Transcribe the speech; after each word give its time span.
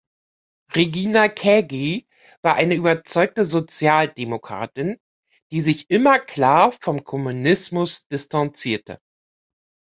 Regina 0.75 1.29
Kägi 1.29 2.07
war 2.41 2.55
eine 2.55 2.73
überzeugte 2.73 3.45
Sozialdemokratin, 3.45 4.97
die 5.51 5.61
sich 5.61 5.91
immer 5.91 6.17
klar 6.17 6.71
vom 6.81 7.03
Kommunismus 7.03 8.07
distanzierte. 8.07 8.99